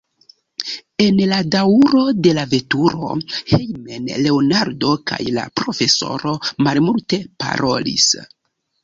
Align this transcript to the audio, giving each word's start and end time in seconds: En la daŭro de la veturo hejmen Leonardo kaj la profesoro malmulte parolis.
En 1.03 1.17
la 1.31 1.35
daŭro 1.55 1.99
de 2.27 2.31
la 2.37 2.45
veturo 2.53 3.09
hejmen 3.33 4.09
Leonardo 4.23 4.95
kaj 5.13 5.21
la 5.37 5.45
profesoro 5.61 6.35
malmulte 6.69 7.21
parolis. 7.45 8.09